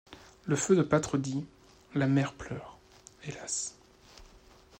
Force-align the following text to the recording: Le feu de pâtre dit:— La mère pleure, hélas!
Le 0.45 0.55
feu 0.55 0.75
de 0.75 0.81
pâtre 0.81 1.19
dit:— 1.19 1.45
La 1.93 2.07
mère 2.07 2.33
pleure, 2.33 2.79
hélas! 3.23 3.75